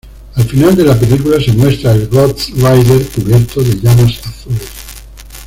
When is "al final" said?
0.33-0.75